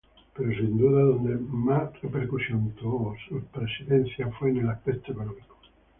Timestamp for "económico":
5.11-5.59